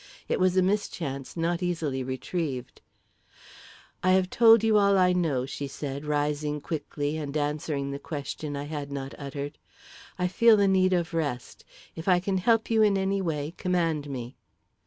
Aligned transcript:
It 0.27 0.39
was 0.39 0.57
a 0.57 0.63
mischance 0.63 1.37
not 1.37 1.61
easily 1.61 2.01
retrieved. 2.03 2.81
"I 4.01 4.13
have 4.13 4.31
told 4.31 4.63
you 4.63 4.75
all 4.79 4.97
I 4.97 5.13
know," 5.13 5.45
she 5.45 5.67
said, 5.67 6.05
rising 6.05 6.59
quickly, 6.59 7.17
and 7.17 7.37
answering 7.37 7.91
the 7.91 7.99
question 7.99 8.55
I 8.55 8.63
had 8.63 8.91
not 8.91 9.13
uttered. 9.19 9.59
"I 10.17 10.27
feel 10.27 10.57
the 10.57 10.67
need 10.67 10.93
of 10.93 11.13
rest. 11.13 11.63
If 11.95 12.07
I 12.07 12.19
can 12.19 12.39
help 12.39 12.71
you 12.71 12.81
in 12.81 12.97
any 12.97 13.21
way, 13.21 13.53
command 13.57 14.09
me." 14.09 14.35